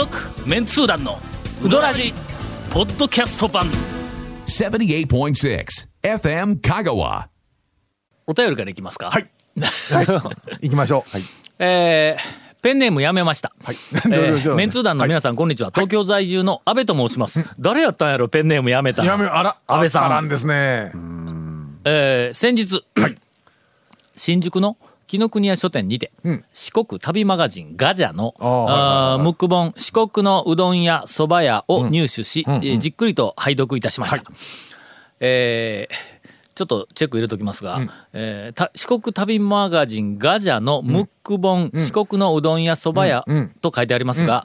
[0.00, 0.16] 続
[0.48, 1.18] メンツー団の
[1.62, 2.14] ウドラジ
[2.70, 3.66] ポッドキャスト版
[4.46, 5.66] 78.6
[6.02, 7.26] FM Kagawa.
[8.26, 9.10] お便りからいきますか？
[9.10, 9.30] はい。
[9.92, 10.06] はい。
[10.62, 11.10] 行きましょう。
[11.10, 11.22] はい。
[11.58, 13.52] えーペンネームやめました。
[13.62, 13.76] はい。
[13.92, 15.70] えーメンツー団の皆さん、こんにちは。
[15.70, 17.44] 東京在住の安倍と申します。
[17.58, 19.04] 誰やったんやろ、ペンネームやめた。
[19.04, 20.92] やめ、あら、安倍さんあらんですね。
[21.84, 22.82] えー先日、
[24.16, 24.78] 新宿の
[25.10, 26.12] 紀ノ国屋書店にて、
[26.52, 34.22] 四国旅マガジンガジャのあムック本四国のうどん屋そば屋を入手し、えーじっくりと拝読いたしました。
[35.18, 36.20] えー
[36.52, 37.80] ちょっとチェック入れときますが、
[38.12, 43.24] えーた四国旅マガジンガジャのムック本、四国のうどん屋そば屋
[43.62, 44.44] と書いてありますが、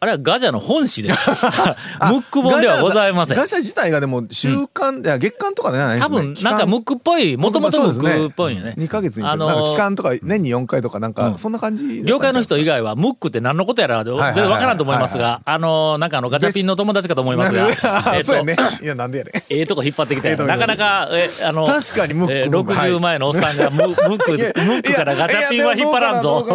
[0.00, 1.30] あれはガジャの本誌です。
[1.30, 3.36] ムック本ではございません。
[3.38, 6.18] ガチャ自体がでも週間、いや月間とかではないですね。
[6.18, 8.74] 多分なんかムックっぽいもともとムックっぽいよね。
[8.76, 12.02] 2ヶ月に、あのなんか期間とか年に4回とかなんか、うんそんな感じ。
[12.02, 17.66] 業界の人以外はムックって何のことやら全然わからんと思いますはいが、あのなんかあのガチャピンの友達かと思いますが、
[18.14, 18.56] えっとそうやね。
[18.82, 19.30] いや、なんでやね。
[19.48, 26.46] ええとこ引っ張ってきて、なかなかえあの確かにムックえームックはい60前のおっさんがムムックムックからガチャピンは引っ張らんぞ。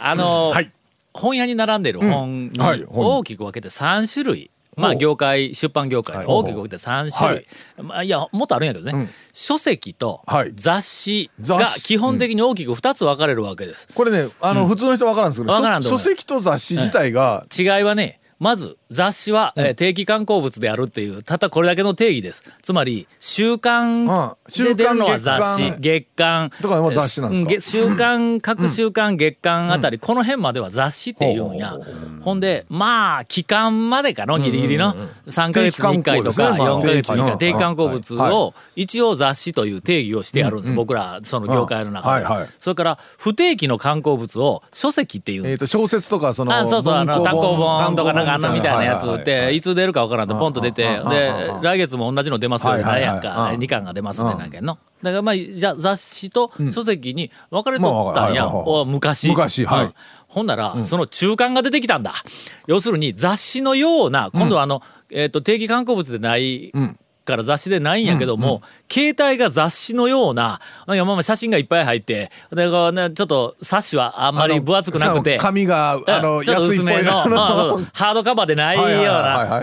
[0.00, 0.70] あのはい。
[1.18, 4.50] 本屋に並んでる本に大きく分けて3種類。
[4.76, 7.46] まあ業界出版業界大きく分けて3種類、
[7.82, 9.08] まあ、いやもっとあるんやけどね、うん。
[9.32, 10.52] 書籍とはい。
[10.54, 13.88] 雑誌が基本的に大きく2つ分かれるわけです。
[13.92, 22.42] これね、あの、普通の人わからんですけど、書籍と雑誌自体が、違いはねまず雑誌は、えー定期刊行物であるっていうたったこれだけの定義です。
[22.62, 24.32] つまり週刊うん
[24.64, 27.78] で出るのは雑誌月刊とかも雑誌なんですか？
[27.90, 31.56] 週刊各週刊月刊あたり、この辺までは雑誌っていうん。
[31.56, 31.74] や、
[32.22, 34.94] ほんでまあ期間までかのギリギリの
[35.26, 40.74] 3か月に1回とか定期刊行4か月に1ですねまあ回定期刊行物はいを一応雑誌という定義をしてやるんです。
[40.74, 42.48] 僕らその業界の中で、はいはい。
[42.58, 45.46] それから不定期の刊行物を書籍っていう。
[45.46, 53.60] えっと、小説とか、その、あそうそうあの単行本とかなんかあのみたいなやつはっていつ出るかわからんとポンと出てで来月も同じの出ますよなんやんかうん。
[53.60, 54.78] 2巻が出ますねなんけんの。
[55.02, 58.48] だからまあじゃあ雑誌と書籍に分かれとったんや
[58.86, 59.28] 昔。
[59.28, 59.84] 昔はい。
[59.84, 59.94] うん。
[60.26, 62.12] ほんならその中間が出てきたんだ。
[62.66, 66.72] 要するに雑誌のような今度はあのえっと定期刊行物でない
[67.28, 79.60] から雑誌でないんやけども、携帯が雑誌のような、なんかまあまあ写真がいっぱい入って、でこうね、ちょっと冊子はあんまり分厚くなくて、紙が、あの、うんちょっと薄めの、ハードカバーでないような、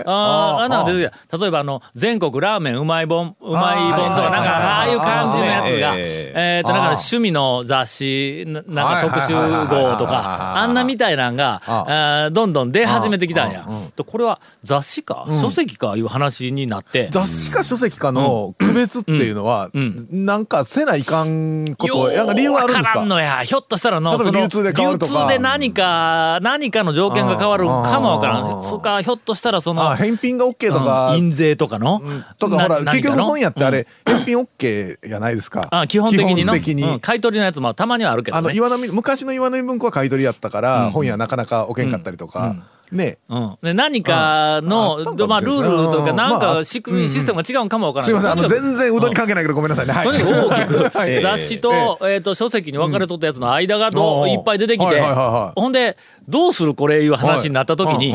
[1.38, 13.66] 例えばあの、全国ラーメンうまい本、うまい本とか、なんか、ああいう感じのやつが、えっと、なんか趣味の雑誌、ななんか特集号とか、あんなみたいなんが、あーどんどん出始めてきたんや。
[13.96, 19.70] でこれは雑誌か、書籍かいう話になって、雑誌か書籍かの区別っていうのは、
[20.10, 23.42] なんかせないかんこと、なんか理由があるんですわからかんのや。
[23.42, 25.12] ひょっとしたらの、流通で変わるとか。
[25.12, 28.60] 流通で何か、何かの条件が変わるかもわからうん。
[28.60, 28.62] ん。
[28.64, 32.02] そっか、ひょっとしたらその、あ返品が OK とか、うん印税とかの、
[32.38, 35.68] とかほらな結局本屋ってあ、れ、返品 OK やないですか。
[35.72, 42.54] のあ基本的にのうん買い取りのやつもたまにはあるけど、ね、あの岩波昔の岩波文庫は買い取りやったから、本屋なかなか置けんかったりとか、
[42.92, 43.18] ね。
[43.28, 46.16] うん、で何かの、まあ、ルールとか、うん。
[46.16, 48.06] なんまあか仕組み、システムが違うんかもわからない。
[48.06, 48.30] すいません。
[48.32, 51.20] あの全然うどんに関係ないけどごめんなさいね、はい、とにかく大きく はい。
[51.20, 54.30] 雑誌と,、えー、と書籍に分かれとったやつの間がどううん。
[54.30, 55.96] いっぱい出てきて、ほんで
[56.28, 58.14] どうするこれいう話になった時に、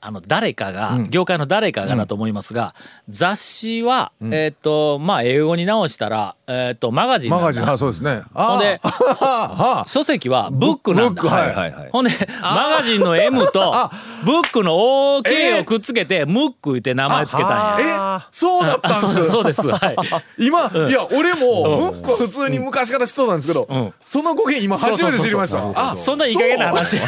[0.00, 2.74] あの誰かが、業界の誰かがだと思いますが、
[3.08, 7.64] 雑誌は、えっ、とまあ英語に直したら、えっとマガジンマガジン。
[7.64, 8.22] はいそうですね。
[8.32, 8.80] あほんで
[9.90, 11.22] 書籍はブックなんだ。
[11.22, 11.34] ブック。
[11.34, 11.88] はいはいはい。
[11.90, 12.10] ほんで
[12.40, 13.90] マガジンの M と
[14.24, 18.22] ブックの OK をくっつけて、ムックって名前つけたんや。
[18.22, 19.20] えそうだったんです。
[19.20, 19.84] あそうですそうです。
[19.84, 19.96] はい。
[20.38, 23.68] 今、いや俺もムックは普通に昔から知っとったんですけど、
[24.00, 25.58] その語源今初めて知りました。
[25.74, 26.98] あそんないい加減な話。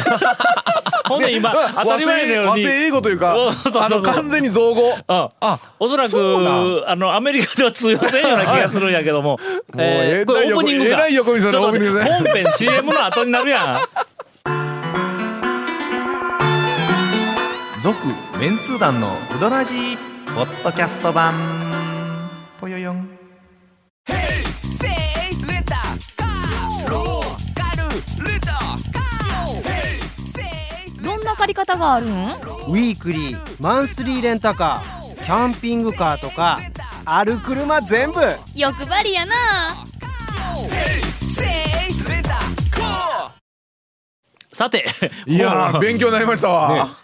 [1.07, 4.81] ほんで今 まあ当たり前のように英語というかあの完全に造語。
[4.89, 9.37] うんあおそらくあのアメリカでは通用せんような気がするんやけども、
[9.77, 13.75] えーこれオープニングかえらい横見せのちょっとオープニングね本編 CM の後になるやん。
[17.81, 17.97] 続
[18.39, 19.97] メンツー団のウドラジー
[20.35, 22.29] ポッドキャスト版。
[22.59, 23.09] ぽよよん。
[31.03, 32.11] どんな借り方があるん？
[32.71, 36.61] ウィークリーマンスリーレンタカーキャンピングカーとか
[37.03, 38.21] ある車全部。
[38.55, 39.35] 欲張りやな。
[44.53, 44.85] さて
[45.25, 46.95] いやー勉強になりましたわ、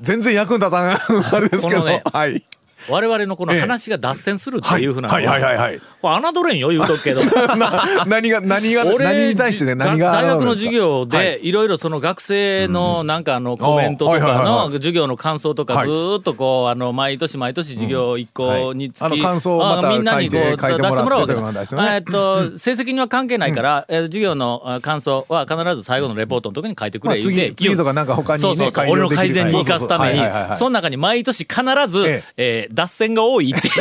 [0.00, 2.44] 全然役に立たんあれですけど、ねはい
[2.88, 5.26] 我々のこの話が脱線するっていうふうなのはい。
[5.26, 5.42] はい。
[5.42, 5.56] はい。
[5.56, 5.80] はい。
[6.00, 7.22] これ侮れんよ言うとくけど。
[7.56, 14.30] な何が何が俺何に対してね何が大学の授業はでいろいろその学生のなんかあのコメントとあはいはい。
[14.32, 14.46] かはい。
[14.46, 14.68] はい。
[14.68, 15.86] の授業の感想とかはい。
[15.86, 28.86] ずーっとこうあの毎年毎年授業一個につきあの感想をみんなにこう出してもらうわけというのを出してねだえっと成績には関係ないからえー授業のあ感想は必ず最後のレポートの時に書いてくまあれ言うて次次とかなんか他にねそうそうそう。
[28.90, 32.22] 俺の改善に生かすためにはいはいはいはいその中に毎年必ずえ。
[32.36, 33.74] えー脱線が多いっていう。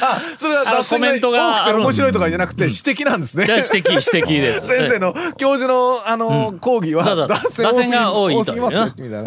[0.00, 3.44] あそれは脱線コメントがが多くて面白いとかじゃなくて指摘なんですね。
[3.46, 4.66] 指摘指摘です。
[4.72, 8.54] 先生の教授のあの講義は脱線が多いと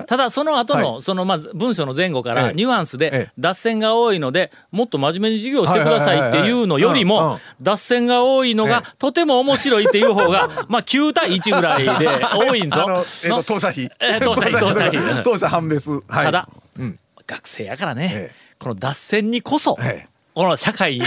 [0.08, 2.36] ただその後の、はそのまず文章の前後かええ。
[2.36, 13.06] らニュアンスえでえ脱線が多いのでもっと真面目に授業してくださいっていうのよりも脱線が多いのがとても面白いっていう方が まあ9対1ぐらいで多いんぞ。
[13.24, 13.92] え当社費。
[14.00, 15.00] えー当社費当社費。
[15.00, 15.92] うん当社判別。
[16.08, 16.26] はい。
[16.26, 16.48] ただ
[16.80, 17.00] うん
[17.32, 18.12] 学生やからね。
[18.14, 18.36] ええ。
[18.60, 20.08] この脱線にこそええ。
[20.34, 20.98] この社会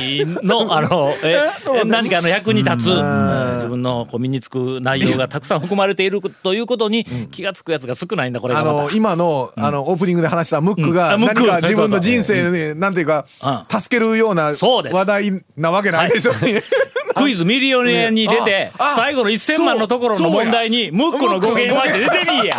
[0.42, 1.40] の あのえ
[1.86, 3.54] 何かの役に立つうん。
[3.54, 8.82] 自分のこう身につく内容がたくさん含まれているということに気がつくやつが少ないんだこれあがまた。
[8.84, 8.90] の。
[8.90, 10.94] 今のあのオープニングで話したムックうん。
[10.94, 11.40] があムック。
[11.42, 13.24] 何か自分の人生でなんていうか
[13.70, 16.32] う助けるような話題なわけないでしょ。
[16.32, 16.62] うね。
[17.14, 22.56] クイズミリオネアに出てああ最後の1000万のところの問題にムックの語源は出てみいや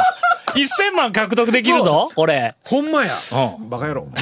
[0.55, 2.55] 1000万獲得できるぞこれ。
[2.63, 3.11] ほんまや。
[3.59, 4.07] うバカ野郎。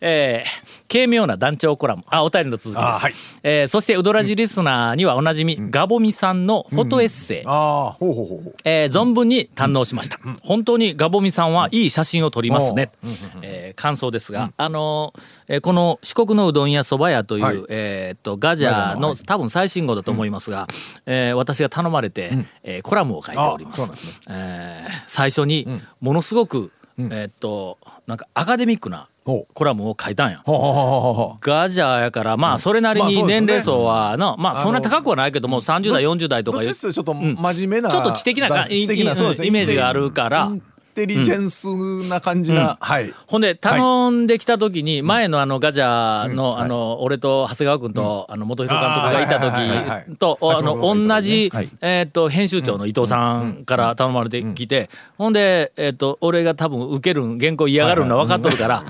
[0.00, 2.02] えー軽妙な団長コラム。
[2.08, 2.24] あ。
[2.24, 3.12] お便りの続きです、あはい。
[3.42, 7.50] えーそしてウドラジリスナーにはおなじみ、ガボミさんのフォトエッセイ、あ
[7.88, 8.54] あほうほうほう。
[8.64, 12.90] えー存分に堪能しました、本当にガボミさんはいい写真を撮りますね、
[13.42, 17.64] えー感想ですが、あのーえーこの四国のうどん屋そば屋という、はい。
[17.68, 20.66] えーっとガジャの多分最新号だと思いますが、
[21.06, 22.30] えー私が頼まれて、
[22.64, 23.86] えーコラムを書いております。
[23.86, 24.14] すね。
[24.30, 25.66] えー最初に
[26.00, 30.42] ものすごく、えーっとなんかアカデミックなコラムを書いたんや。
[30.44, 40.50] ガジャーやからまあそれなりに年齢層はなまあそんな高くはないけども30代40代とかちょっと真面目な、ちょっと知的なイメージがあるから
[41.00, 43.10] テリジェンスな感じな、はい。
[43.26, 49.40] ほんで頼んできた時に前のあのガジャーのあの俺と長谷川君とあの元弘監督がいた
[50.06, 51.70] 時とあの同じはい。
[51.80, 58.82] えっと編集長の伊藤さんから頼まれてきてほんでえっと俺が多分受けるん原稿嫌がるの分かっとるから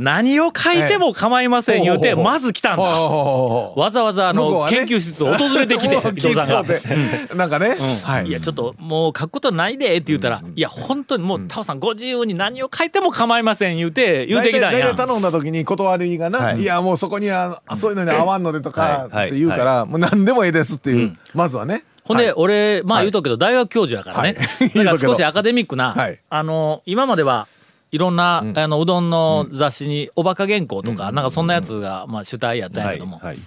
[0.00, 2.82] 何を書いても構いません言うてまず来たんだ。
[2.82, 6.64] わざわざあの研究室を訪れてきて伊藤さんが。
[7.34, 7.74] なんかね、
[8.04, 8.26] はい。
[8.26, 14.80] いやちょっともう書くことないでって言ったら、いや本当にもうタオさんご自由に何を書いても構いません言うて言うてきたんや。
[14.80, 15.06] 大体。
[15.06, 16.60] 頼んだ時に断りがな、はい。
[16.60, 19.28] い、やもうそこにはそういうのに合わんのでとかはい。
[19.28, 21.84] って言うから、もう何でもええですっていう、まずはね。
[22.04, 24.36] ほんで、俺、まあ言うとくけど、大学教授やからね。
[24.38, 24.68] はい。
[24.84, 26.20] だから少しアカデミックな、はい。
[26.28, 27.48] あの、今までは
[27.92, 33.38] いろんな、あの、うどんの雑誌に、おバカ原稿とか、なんかそんなやつが、まあ主体やったんやけども、はい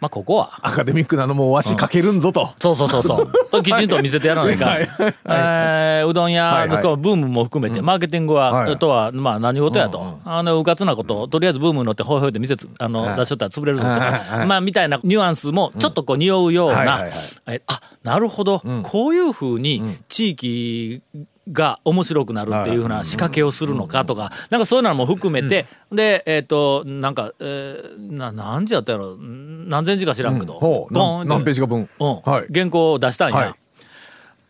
[0.00, 3.62] まあここは、アカデミックなのもうわし書けるんぞと、そうそうそうそう。
[3.62, 4.68] きちんと見せてやらないかん。
[4.68, 4.88] はい。
[5.28, 6.82] えーうどん屋のはいはい。
[6.96, 8.76] ブームも含めて、マーケティングは、はい。
[8.78, 10.18] とは、まあ何事やと。
[10.24, 17.10] あの、うかつなこと、とりあえずブームに乗ってほいほいで店つ、あの、出しとったら潰れるぞとか、まあみたいなニュアンスも、ちょっとこう匂うようなはいはいはい、
[17.48, 21.02] えあ、なるほど、こういうふうに地域、
[21.50, 29.16] が面白くなるっていうふうな仕掛けをするのかとか、なんかそういうのも含めて、で、えっ、と、なんか、えーな、何時やったやろ？
[29.16, 30.94] 何千字か知らんけど、ほう。
[30.94, 31.28] ゴーンって。
[31.28, 32.20] 何何ページか分、うん。
[32.22, 32.52] はい。
[32.52, 33.54] 原稿を出したんや、はい。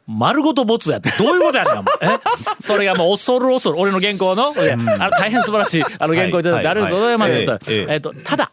[0.06, 1.84] 丸ごとボツやってどういうことやねん
[2.60, 7.44] それがもう恐る恐る俺の原稿の、いやあの大変素晴らしいあの原稿いただいてありがとうございます。
[7.44, 7.60] と,、はい。
[7.64, 7.74] はい。
[7.74, 8.52] えええっとただ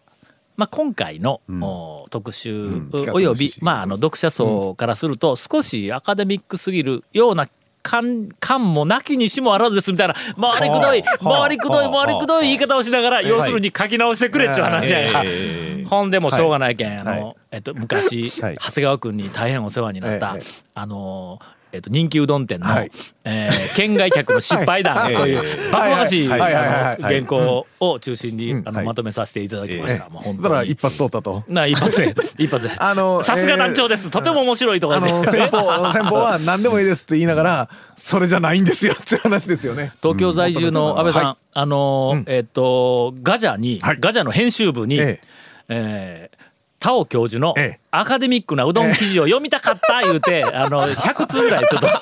[0.56, 7.48] まあ、今回の、お特集、企画およびまあ、あの読者層からすると少しアカデミックすぎるような
[7.82, 15.24] 感感もなきにしもあらずですみたいな回りくどい回りくどい回りくどい言い方をしながら要するに書き直してくれっちゅう話やんか。
[15.26, 17.36] えほんでもうしょうがないけん、あの、はい。
[17.52, 18.58] えっと、昔、はい。
[18.62, 20.44] 長谷川君に大変お世話になった、ええ。
[20.76, 21.40] あの
[21.72, 22.92] えっと、人気うどん店の、はい。
[23.24, 28.86] えー県外客の失敗談はいというバカバカしい原稿を中心に、あのはい。
[28.86, 30.10] まとめさせていただきました。
[30.10, 31.44] もう本そした当にら一発通ったと。
[31.48, 32.74] な一発で一発で。
[32.80, 35.12] あのさすが団長です、とても面白いとかあね。
[35.12, 35.62] の先方
[35.94, 39.92] 先方は何でもいいですって言いながらそれじゃないんですよっていう話ですよね。
[40.02, 43.98] 東京在住の安倍さん、はあのーえっ、とガジャに、はい。
[44.00, 45.22] ガジャの編集部に、え。
[45.70, 46.49] えー
[46.80, 47.80] 田尾教授のええ。
[47.92, 51.88] アカデミックなうどん記事を読みたかった 言うて、あの100通ぐらいちょっと。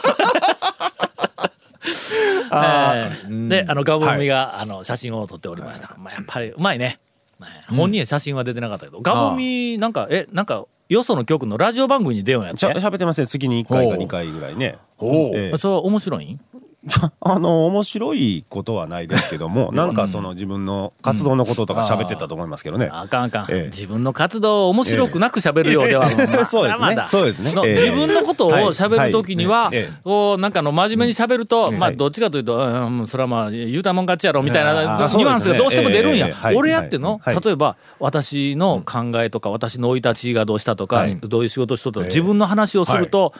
[2.51, 6.99] えーであのガボミが、あの写真を撮っておりました、まあ、やっぱりうまいね、
[7.39, 13.27] ね本人は写真は出てなかったけど、ガボミなんかえなんかよその局のラジオ番組に出ようやっしゃて喋ってますね。
[13.27, 14.77] 月に1回かほう2回ぐらいね。
[14.97, 15.35] おう。
[15.35, 15.57] ええ。
[15.57, 16.39] それは面白いん？
[17.21, 22.89] あの面白いことはないですけどもなんかその自分の活動のこととか喋ってたと思いますけどね。
[22.91, 23.65] あかんあかん、ええ。
[23.65, 27.05] 自分の活動を面白くなく喋るようでは、まあ そうですね。
[27.07, 27.53] そうですね。
[27.53, 27.73] のええ。
[27.73, 29.77] 自分のことを喋るときには、はい。
[29.77, 29.93] ええ。
[30.03, 31.97] こうなんかあの真面目に喋ると、まあはい。
[31.97, 36.55] どっちかというと、うん、それはまあ言うたもん勝ちやろみたいなニュアンスがどうしても出るんや、ええはい。
[36.55, 37.39] 俺やっての、はい。
[37.43, 41.15] 例えば私の考えとか、私の生い立ちがどうしたとか、はい。
[41.21, 43.33] どういう仕事しとったとか、自分の話をすると、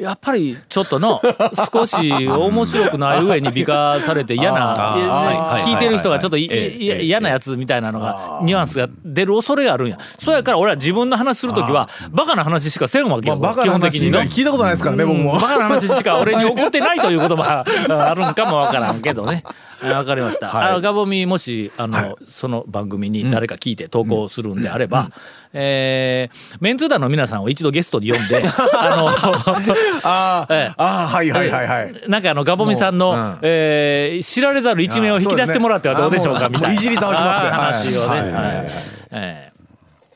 [0.00, 1.20] やっぱりちょっとの
[1.72, 4.74] 少し面白くない上に美化されて嫌な
[5.64, 9.98] 聞いてる人がちょっと嫌なやつみたいなのがニュアンスが出る恐れがあるんや。
[10.18, 15.32] そうやから俺は自分の話する時はバカな話しかせんわけよまあ基本的に聞いたことないですからね僕も。
[15.34, 19.44] バカな話しか俺に怒ってないという言葉があるんかもわからんけどね。
[19.82, 20.50] あわかりました。
[20.56, 25.10] あのガボミもしあの、その番組に誰か聞いて投稿するんであれば、
[25.52, 28.42] えーメンツー団の皆さんを一度ゲストに呼んで、
[28.74, 29.14] あ
[30.02, 30.74] あー、 ええ。
[30.76, 31.92] あーはいはいはいはい。
[31.92, 33.38] のなんかあのガボミさんの、もううん。
[33.42, 36.74] えー知られざる一面を引き出してもらってはどうでしょうかあーみたいな。
[36.74, 38.06] いじり倒します話をね。
[38.08, 38.20] はい。
[38.20, 38.66] はいはいはいはい。
[39.12, 39.52] え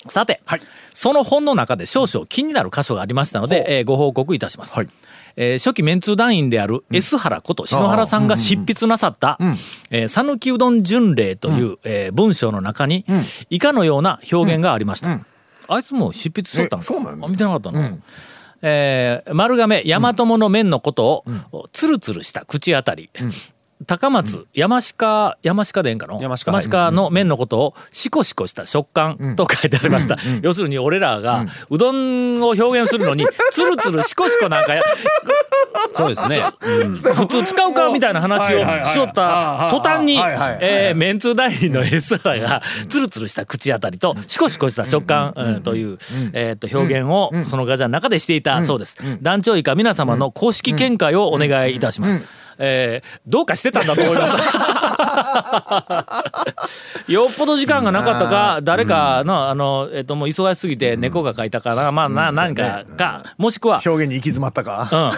[0.07, 0.11] ー。
[0.11, 0.61] さて、はい。
[0.95, 4.75] その本の中で少々気になる箇所がありましたので、えーご報告いたします。
[4.76, 4.88] はい
[5.36, 9.38] えー初期メンツー団員である S 原こと篠原さんが執筆なさった
[9.90, 13.04] 「えー讃岐うどん巡礼」という、えー文章の中に
[13.50, 15.20] 以下のような表現がありました。
[15.68, 17.80] あいつも執筆しとったのえそうなのあ見てなかったの、
[18.62, 23.10] えー丸亀大和の麺のことを、つるつるした口当たり、
[23.86, 26.52] 高松、山鹿山鹿でええんかの山鹿。
[26.52, 34.82] はいの麺のことをシコシコした食感と書いてありました、要するに俺らがうどんを表現するのにつるつるシコシコなんかや
[35.94, 36.40] そうですね。
[37.14, 40.18] 普通使うかみたいな話をしよった途端に
[40.60, 45.62] えーメンツー団員の S 原がつるつるした口当たりとシコシコした食感うん。
[45.62, 45.98] という
[46.32, 48.96] えーと表現をそのガジャの中でしていたそうです。
[49.22, 52.26] 団長以下皆様の公式見解をお願いいたします。
[52.58, 54.45] えーどうかしてたんだと思います。
[57.12, 61.91] よっぽど時間がなかったか誰かのあのえっともう忙しすぎて猫が書いたかな。
[61.93, 64.88] まあな何かかもしくは表現に行き詰まったか。
[64.93, 65.12] うん。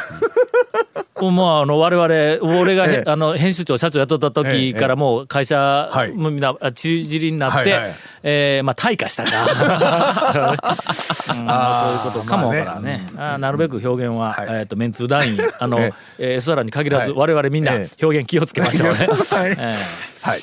[1.20, 3.10] もうあの我々俺がへ、ええ。
[3.10, 6.14] あの編集長社長やっとった時からもう会社、はい。
[6.14, 7.94] もうみんなあちりぢりになって、はいはい。
[8.24, 9.30] えーまあ退化したか、
[11.38, 12.26] うんまあそういうこと。
[12.28, 14.46] かもわからんね,、あーなるべく表現は、はい。
[14.48, 16.34] えー、とメンツー団員あの、ええ。
[16.34, 17.18] ー、S 原に限らず、はい。
[17.18, 19.06] 我々みんなえ表現気をつけましょうね。
[19.06, 19.08] はい。
[19.08, 20.40] えーはい。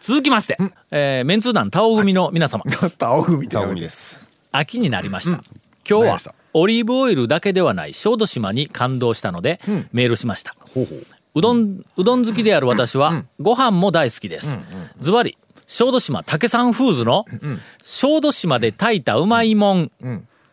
[0.00, 0.56] 続きまして、
[0.90, 2.64] えーメンツー団タオ組の皆様、
[3.00, 4.30] 青組ってタオミです。
[4.52, 5.38] 秋になりました、
[5.88, 6.18] 今日は
[6.58, 9.60] オリーブオイルだけではない小豆島に感動したので、
[9.92, 10.56] メールしました。
[11.34, 14.58] うどんうどん好きである私は、ご飯も大好きです、
[14.96, 15.36] ズバリ
[15.66, 17.26] 小豆島竹山フーズの
[17.82, 19.90] 小豆島で炊いたうまいもん、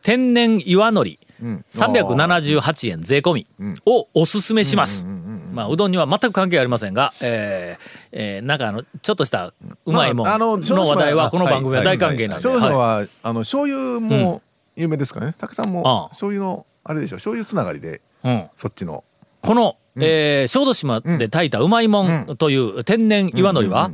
[0.01, 3.48] 天然岩のり378円税込み
[3.86, 5.05] をおすすめします。
[5.53, 9.53] まあうどんには全く関係ありませんが、えーえーなんかあのちょっとした
[9.86, 12.74] うまいもんのの話題はこの番組は大歓迎なんで、そういはい。
[12.74, 14.41] はあの醤油も
[14.75, 15.36] 有名ですからね。
[15.38, 16.10] たくさんもああ。
[16.10, 17.18] 醤油のあれでしょ。
[17.18, 18.50] 醤油つながりでうん。
[18.56, 19.03] そっちの。
[19.42, 23.92] この、えー小豆島で炊いたうまいもんという天然岩のりは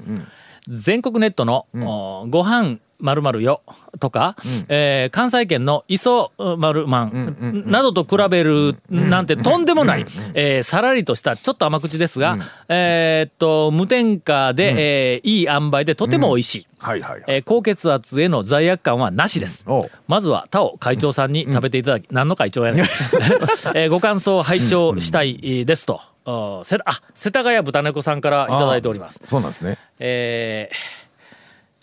[0.67, 3.61] 全国ネットの、おご飯まるまるよ
[3.99, 4.35] とか、
[4.67, 12.37] えー関西圏の磯丸まんなどと比べるなんてとんでもない、えーさらりとしたちょっと甘口ですが、
[12.67, 17.23] えーっと無添加で、えーいい塩梅でとても美味しい、はいはいはい。
[17.27, 19.65] えー高血圧への罪悪感はなしです。
[20.07, 22.85] まずは田尾会長さんに食べていただき、何の会長やねん。
[23.75, 26.01] えーご感想を拝聴したいですと。
[26.25, 29.21] あせあ世田谷豚猫さんからいただいております。
[29.25, 29.77] そうなんですね。
[29.99, 31.08] えー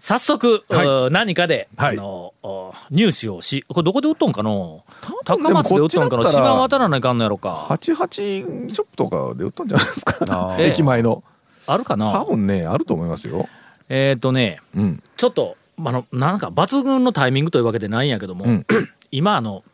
[0.06, 0.86] 早速、はい。
[0.86, 1.98] うん何かで、はい。
[1.98, 4.84] あのお入手をしこれどこで売っとんかの？
[5.24, 6.22] 高松で売っとんかの？
[6.22, 7.66] 島渡らないかんのやろか。
[7.70, 10.56] 88ショップとかで売ったんじゃないですか？
[10.62, 11.24] 駅前の。
[11.66, 13.48] あるか多な分ねあると思いますよ。
[13.88, 15.02] えっ、とねうん。
[15.16, 18.66] ちょっとあのなんか抜群のタイミングというわけでないんやけども、うん。
[19.10, 19.64] 今あの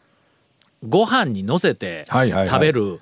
[0.88, 2.48] ご飯にのせてはいはいはい。
[2.48, 3.00] 食べる、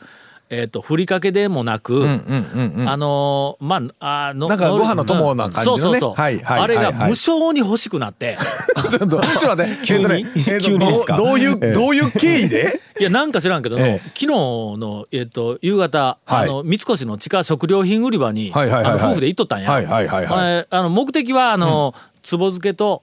[0.52, 2.88] えっ、とふりかけでもなく、うんうんうんうん。
[2.88, 5.83] あのーまああのなんかご飯の友な感じのね。
[5.83, 8.37] そうそうそう、はいはいあれが無性に欲しくなって、
[8.90, 9.78] ちょっとちょっと待って。
[9.87, 10.25] 急に
[10.61, 10.78] 急に？
[10.80, 11.16] ですか？
[11.16, 11.73] どういうええ。
[11.73, 12.80] どういう経緯で？
[12.99, 14.09] いやなんか知らんけどの、ええ。
[14.09, 16.45] 昨日の、えっと夕方、はい。
[16.45, 19.00] あの三越の地下食料品売り場に、はいはいはいはい。
[19.00, 19.71] あの夫婦で行っとったんや。
[19.71, 20.52] はいはいはいはい。
[20.52, 23.02] えーあの目的はあの、つぼ漬けと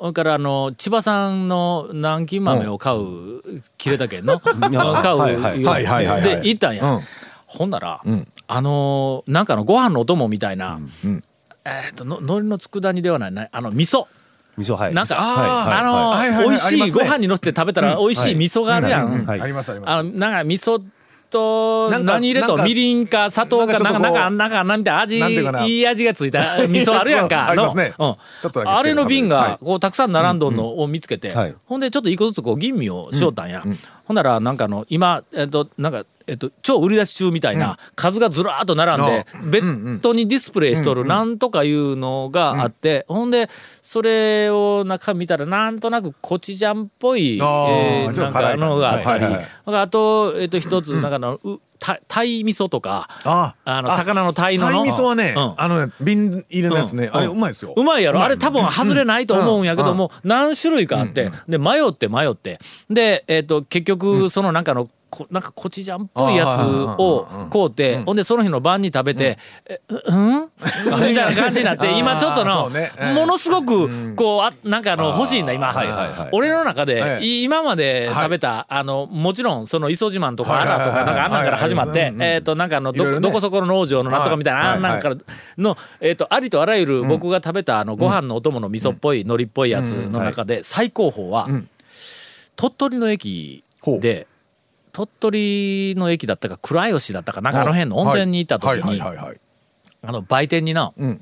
[0.00, 4.38] それからあの千葉産の南京豆を買う、切れたけんの？
[4.40, 6.22] 買う、はいはいはいはいはいはい。
[6.22, 6.84] で行ったんや。
[6.84, 7.00] うん。
[7.46, 8.26] ほんなら、ん。
[8.46, 11.24] あのーなんかのご飯のお供みたいな、うん。
[11.64, 14.06] えっ、との海苔の佃煮ではないなあの味噌。
[14.56, 14.94] 味噌はい。
[14.94, 16.48] なんか、ああのーはいはいはい。
[16.48, 19.24] 美味しいご飯にのせて食べたら美味しい味噌があるやん。
[19.26, 19.40] はい。
[19.40, 19.90] ありますあります。
[19.90, 20.80] あのなんか味噌
[21.30, 25.20] と、何入れとみりんか砂糖かなんか、なんかなんか、なんて味、い
[25.68, 27.54] いい味がついた 味噌あるやんか。
[27.54, 27.68] の
[28.66, 29.50] あれの瓶はい。
[29.52, 33.62] が、こう、たくさん並んどんのを見つけてはい、ほんで、ちょっと一個ずつこう、吟味をしよったんや。
[34.04, 43.48] ほんなら、なんかあの、今、えっと、なんか、えっと、超売り出し中みたいな数がずらーっと並んで、ベッドにディスプレイしとるなんとかいうのがあって、ほんで、
[43.82, 49.24] それを中見たら、なんとなくコチュジャンっぽい、えあーなんかのがあったり、
[49.64, 54.84] あと、えっと、一つ、なんかあの、うた鯛味噌とか、ああの、魚の鯛のの。
[54.84, 55.54] 鯛味噌はね、うん。
[55.56, 57.16] あのね、瓶入れのやつね、うん。
[57.16, 57.72] あれうまいですよ。
[57.76, 58.22] うまいやろ。
[58.22, 62.58] あれ多分外れないと思うんやけども、何種類かあって、で、迷って迷って。
[62.90, 70.40] で、えっ、と、結局、そのなんかの、こなんかコチュジャンっぽいやつを買うて、ほんでその日の晩に食べて、えうん？
[71.08, 72.70] みたいな感じになって、今ちょっとその
[73.14, 75.74] ものすごく、こう、あなんかあの、欲しいんだ、今。
[76.32, 85.16] 俺の中で、今まで食べた、あの、もちろん、その、磯自慢とか、はいアナとか、なんかあんなんから始まってえっと、なんかあの、ど、どこそこの農場のなんとかみたいな、はいあんなんから
[85.56, 91.48] の、えっと、ありとあらゆる僕が食べた、あの、ご飯のお供の味噌っぽい、海苔っぽいやつの中で、最高峰は、
[92.56, 93.62] 鳥取の駅
[94.00, 94.26] で、
[94.98, 99.00] 鳥取の駅だったか、倉吉だったか、なんかあの辺の温泉に行った時に。
[99.00, 101.20] あの、売店にな、ん。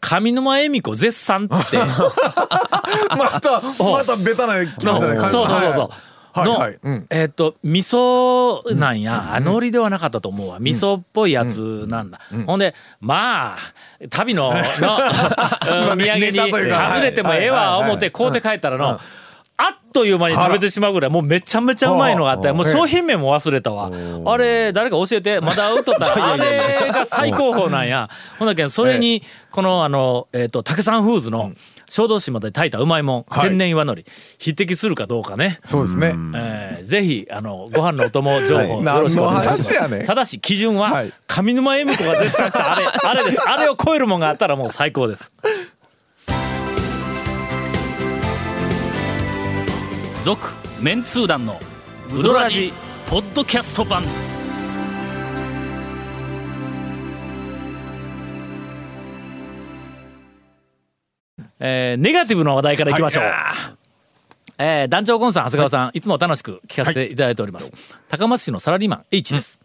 [0.00, 1.78] 上沼恵美子絶賛って、
[3.16, 5.20] また、 またベタな気持ちだね。
[5.20, 6.44] そうそうそうそう。
[6.44, 6.78] の、はいはい。
[6.82, 7.06] うん。
[7.08, 10.58] えっ、と味噌なんや、海苔ではなかったと思うわ。
[10.60, 13.58] 味噌っぽいやつなんだ、ほんでまあ
[14.10, 14.58] 旅のの
[15.90, 19.00] うん土産に外れてもええわはい思って買うて帰ったらの、
[19.60, 23.90] あっという間に食べてしまうぐらいもうめちゃめちゃうまいのがあってもう商品名も忘れたわ。
[24.32, 25.40] あれ誰か教えて。
[25.40, 26.60] まだ売っとったらあれ
[26.92, 28.08] が最高峰なんや。
[28.38, 31.52] ほんだけどそれにこのあのえっと竹山フーズの
[31.88, 33.48] 小豆島で炊いたうまいもんはい。
[33.48, 34.04] 天然岩のり
[34.38, 35.58] 匹敵するかどうかね。
[35.64, 36.14] そうですね。
[36.36, 38.96] えーぜひあのご飯のお供情報はい。
[38.96, 39.72] よろしくお願いします。
[39.72, 40.06] 何の話やねん。
[40.06, 41.12] ただし基準は、はい。
[41.26, 43.40] 上沼恵美子が絶賛したあれあれです。
[43.50, 45.32] あれを超えるもんがあったらもう最高です。
[50.24, 50.48] 続
[50.80, 51.58] メンツー団の
[52.12, 52.72] ウドラジ
[53.08, 54.02] ポッドキャスト版。
[61.60, 63.24] えーネガティブな話題からいきましょう。
[64.58, 67.72] えー団長ゴンさん、長谷川さん、い、つも楽しく聞かせていただいております。
[68.08, 69.58] 高松市のサラリーマン H です。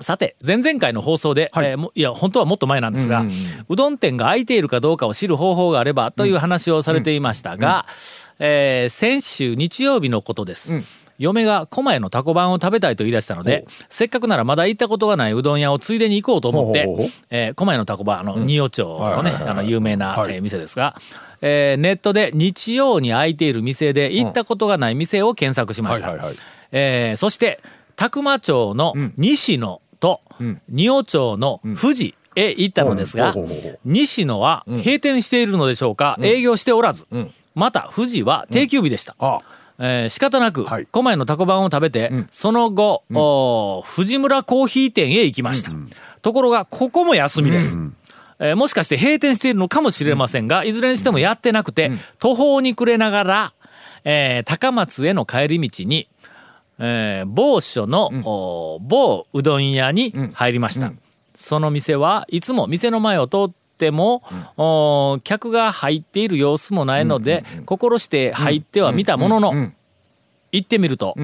[0.00, 3.24] さて、前々回の放送で、えーもいや、本当はもっと前なんですが、
[3.68, 7.86] うどん店が開いているかどうかを知る方法があればという話をされていましたが、
[8.38, 10.82] えー先週日曜日のことです。
[11.18, 16.86] 嫁が狛江のタコ版を食べたいと言い出したので、せっかくならまだ行ったことがないうどん屋をついでに行こうと思って
[17.28, 19.50] えー狛江のタコ版、あの、仁尾町のね、はいはいはいはい。
[19.50, 20.36] あの、有名な、はい。
[20.36, 20.96] えー店ですが、
[21.42, 26.08] えーネットで日曜に開いている店で行ったことがない店を検索しました。
[26.08, 26.36] はいはいはい。
[26.72, 27.60] えーそして
[28.00, 30.22] 宅間町の西野と
[30.70, 33.34] 仁尾町の富士へ行ったのですが
[33.84, 37.06] 西野は閉店しているのでしょうか、営業しておらず、
[37.54, 39.14] また富士は定休日でした。
[39.18, 39.40] あ、
[39.78, 40.86] えー仕方なくはい。
[40.86, 45.70] 狛江のタコ版を食べて、その後、おー藤村コーヒー店へ行きました、
[46.22, 47.76] ところがここも休みです、
[48.38, 53.52] えーもしかして閉店しているのかもしれませんが、いずれにしてもやってなくて、途方に暮れながら、
[54.04, 56.08] えー高松への帰り道に、
[56.80, 60.92] えー某所の、お某うどん屋に入りました、
[61.34, 64.22] その店はいつも店の前を通っても、
[64.56, 69.52] お客が入っている様子もないので、心して入っては見たものの、
[70.52, 71.14] 行ってみると、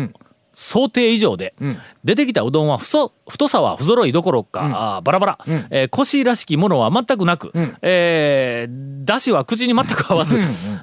[0.59, 1.55] 想定以上で、
[2.03, 5.38] 出てきたうどんは太太さは不揃いどころか、あーバラバラ、
[5.69, 10.38] えー腰らしきものは全くなく、えーだしは口に全く合わず、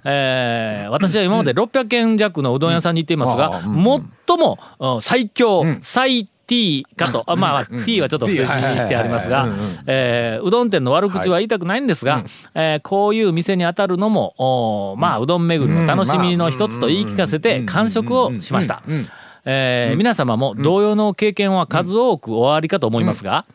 [0.06, 3.62] えー私は今まで600軒弱のうどん屋さんに行っていますが、
[4.28, 9.48] 最もうん最強、最 T かと、あまあ、T はちょっと数字にしてありますが、
[9.88, 18.84] えーうどん店の悪口は言いたくないんですが、えーこういう店に当たるのも、まあ、うどん巡りの楽しみの一つと言い聞かせて完食をしました。
[19.46, 23.46] えー皆様も同様の経験は数多くおありかと思いますが、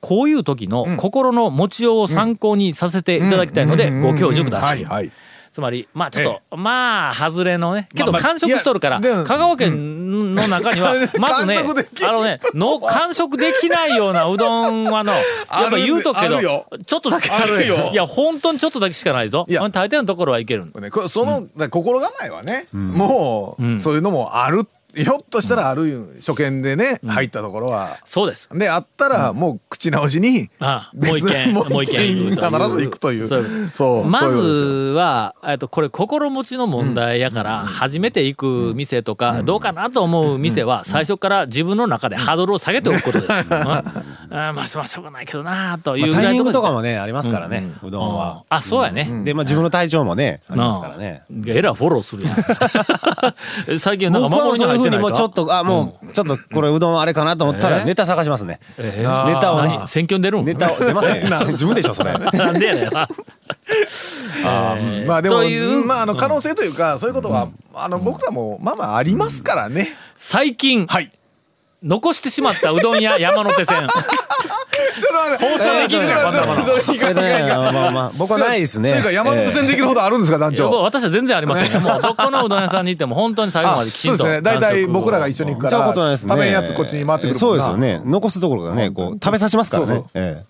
[0.00, 4.68] こういう時の心の持ちようを参考にさせていただきたいのでご教授くださ。
[4.68, 5.10] はい。
[5.56, 11.56] つまり、まあちょっと、まあ、外れのね、けど完食しとるから、香川県の中には、 まずね
[12.06, 15.18] あのね、の、完食できないようなうどんはの、 や
[15.68, 17.66] っぱ言うとくけどちょっとだけある。
[17.66, 17.88] よ。
[17.90, 19.46] いや、本当にちょっとだけしかないぞ。
[19.48, 20.70] 大抵のところはいける。
[21.08, 24.64] その、心構えはね、もう、そういうのもある。
[24.96, 27.98] ひょっとしたらある初見でね、入ったところは。
[28.04, 28.48] そうです。
[28.52, 33.28] で、あったら、もう口直しに、あもう一軒、別もう一軒必ず行くという。
[33.72, 34.04] そう。
[34.04, 34.38] まず
[34.96, 43.32] は、えっと、これ心持ちの問題やから、初めて行く店とか、どうかなと思う店は、最初から自分の中でハードルを下げておくことです。
[44.36, 48.44] うんあまあ、まあ、しょうがないけどなというぐタイミングとかもねありますからね、うどんは。
[48.48, 49.08] あ、そうやね。
[49.24, 51.22] でまあ自分の体調もねありますからね。
[51.46, 52.36] えらいフォローするやん。
[53.80, 58.60] 最近なんか守りにそういうふうに入ってないかもうちょっとあもうちょっとこれうどんあれかなと思ったえらネタ探しますね。
[58.78, 59.04] えネ
[59.40, 59.88] タをね何？
[59.88, 60.44] 選挙に出るん？
[60.44, 61.26] ネタを出ません。
[61.52, 62.12] 自分でしょそれ。
[62.12, 62.90] なんでやねん。
[65.06, 65.36] まあでも
[65.86, 69.88] まああの可能性というか、そういうことは、あの僕らもまあまあありますからね。
[70.16, 71.10] 最近、はい。
[71.82, 73.86] 残してしまったうどん屋山手線。
[75.38, 78.92] 放送できるかんいかんいかんいかんまあまあまあ僕はないですね。
[78.92, 80.70] というか山手線できるほどあるんですか団長。
[80.82, 81.88] 私は全然ありませんよ。
[81.88, 84.18] もうどこのうどん屋さんに行っても本当に最後まできちんと。
[84.18, 84.42] そうですね。
[84.42, 86.30] 大体僕らが一緒に行くから、ことないですね。
[86.30, 88.00] 食べんやつこっちに回ってくるそうですよね。
[88.04, 89.86] 残すところがねこう食べさせますから。
[89.86, 90.44] ね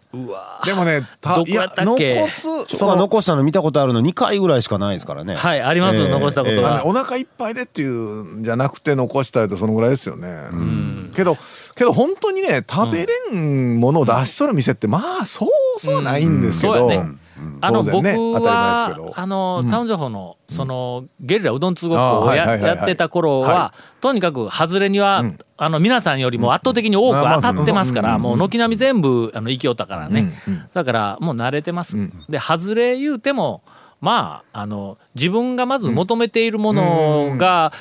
[0.64, 2.12] でもね、たどこやったっけ？
[2.12, 5.34] いや残す、その残したの見たことあるの2回ぐらいしかないですからね。
[5.34, 6.86] はい、あります、ええ残したことええは。
[6.86, 10.28] お腹いっぱいでっていうんじゃなくて残したいとそのぐらいですよね。
[11.14, 11.36] けど
[11.74, 17.00] けど本当にね食べれんものを出しとる店ってまあそうそうないんですけど、ね。
[17.60, 18.06] あの、僕
[18.42, 25.22] は、あの、タウン情報の、その、ゲリラうどん通ごっこをややってた頃はは、とにかく、外れには、
[25.58, 30.32] あの、皆さんよりも圧倒的に多く当たってますから、もう軒並み全部、あの、生きよったからね。
[30.72, 31.96] だから、もう慣れてます。
[32.28, 33.62] で、外れ言うても、
[34.00, 37.72] まあ、あの、自分がまず求めているものが、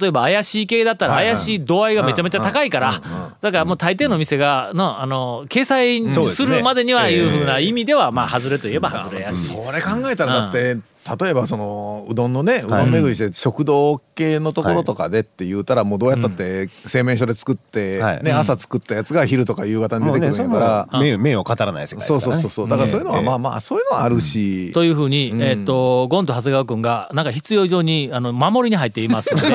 [0.00, 3.00] 例えば怪しい系だったら怪しい度合いがめちゃめちゃ高いから、
[3.40, 9.46] だからもう大抵の店が、の、あの、掲載するまでにはいうふうな意味では、まあ、外れといえば外れやし。
[9.46, 10.76] それ考えたらだって、
[11.20, 18.22] 例えばそのうどんのねうどん巡りして食堂系のところとかでって言うたらもうどうやったって製麺所で作って、はい。
[18.22, 22.18] ね朝作ったやつが昼とか夕方に出てくるんやから、も名名を語らない世界ですからね。
[22.18, 22.68] そうそうそうそう。
[22.68, 29.48] だからそういうのはまあまあそういうのはあるし、というふうに、えっ、と、ゴンと長谷川君が、なんか必要以上に、あの、守りに入っていますので、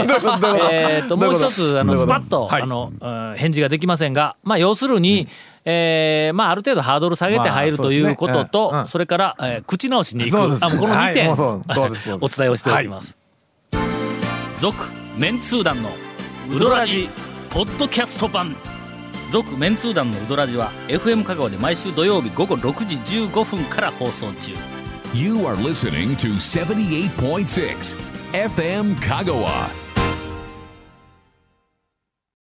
[0.71, 2.61] えっと、もう一つ、あの、スパッと、はい。
[2.61, 5.27] あの、うん返事ができませんが、まあ、要するに、
[5.69, 8.49] えーまあ、ある程度ハードル下げて入るまあということそうですね。
[8.51, 8.79] と、うん。
[8.79, 8.87] うん。
[8.87, 10.65] それから、えー口直しに行く。
[10.65, 11.37] あもうこの2点、はい
[12.21, 13.17] お伝えをしておきます。
[14.61, 14.85] 続、
[15.17, 15.91] メンツー団の
[16.49, 17.09] ウドラジ
[17.49, 18.55] ポッドキャスト版。
[19.29, 22.95] 続メンツー団のウドラジは FM 香川で毎週土曜日午後6時
[23.27, 24.53] 15分から放送中。
[25.13, 27.97] You are listening to 78.6
[28.31, 29.86] FM Kagawa.